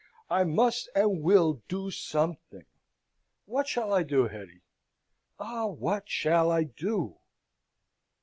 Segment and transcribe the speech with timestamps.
[0.31, 2.65] I must and will do something!
[3.45, 4.63] What shall I do, Hetty?
[5.39, 5.67] Ah!
[5.67, 7.19] what shall I do?"